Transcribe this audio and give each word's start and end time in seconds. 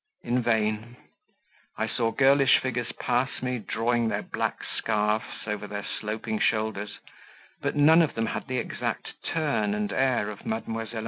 In 0.23 0.41
vain; 0.41 0.97
I 1.77 1.85
saw 1.87 2.09
girlish 2.09 2.57
figures 2.57 2.91
pass 2.93 3.43
me, 3.43 3.59
drawing 3.59 4.07
their 4.07 4.23
black 4.23 4.63
scarfs 4.63 5.45
over 5.45 5.67
their 5.67 5.85
sloping 5.85 6.39
shoulders, 6.39 6.97
but 7.61 7.75
none 7.75 8.01
of 8.01 8.15
them 8.15 8.25
had 8.25 8.47
the 8.47 8.57
exact 8.57 9.23
turn 9.23 9.75
and 9.75 9.93
air 9.93 10.31
of 10.31 10.39
Mdlle. 10.39 10.89